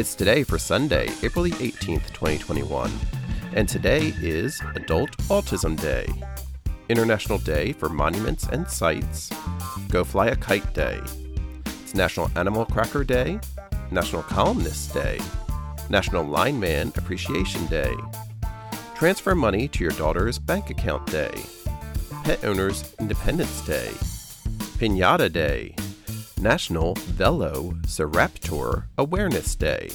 [0.00, 2.90] It's today for Sunday, April the 18th, 2021.
[3.52, 6.08] And today is Adult Autism Day,
[6.88, 9.28] International Day for Monuments and Sites,
[9.90, 11.02] Go Fly a Kite Day.
[11.82, 13.40] It's National Animal Cracker Day,
[13.90, 15.20] National Columnist Day,
[15.90, 17.94] National Lineman Appreciation Day,
[18.94, 21.42] Transfer Money to Your Daughter's Bank Account Day,
[22.24, 23.90] Pet Owners Independence Day,
[24.78, 25.74] Pinata Day,
[26.40, 29.90] National Velociraptor Awareness Day,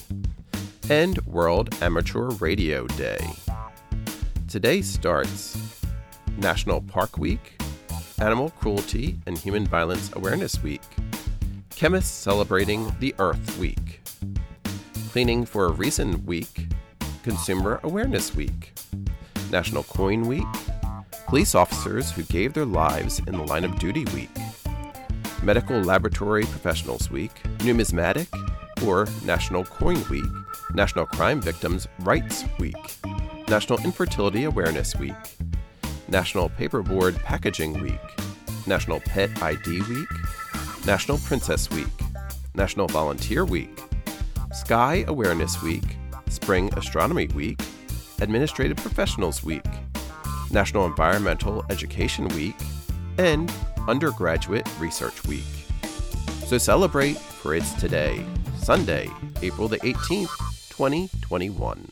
[0.92, 3.32] and World Amateur Radio Day.
[4.48, 5.58] Today starts
[6.38, 7.60] National Park Week,
[8.20, 10.84] Animal Cruelty and Human Violence Awareness Week,
[11.72, 14.02] Chemists Celebrating the Earth Week,
[15.10, 16.68] Cleaning for a Reason Week,
[17.24, 18.74] Consumer Awareness Week,
[19.52, 20.46] National Coin Week,
[21.26, 24.30] Police Officers Who Gave Their Lives in the Line of Duty Week,
[25.46, 27.32] Medical Laboratory Professionals Week,
[27.64, 28.28] Numismatic
[28.84, 30.24] or National Coin Week,
[30.74, 32.76] National Crime Victims' Rights Week,
[33.48, 35.14] National Infertility Awareness Week,
[36.08, 38.02] National Paperboard Packaging Week,
[38.66, 40.08] National Pet ID Week,
[40.84, 41.86] National Princess Week,
[42.56, 43.70] National Volunteer Week,
[44.52, 45.96] Sky Awareness Week,
[46.28, 47.62] Spring Astronomy Week,
[48.20, 49.66] Administrative Professionals Week,
[50.50, 52.56] National Environmental Education Week,
[53.20, 53.52] and
[53.88, 55.44] Undergraduate Research Week.
[56.46, 58.26] So celebrate, for it's today,
[58.58, 59.10] Sunday,
[59.42, 60.30] April the 18th,
[60.70, 61.92] 2021.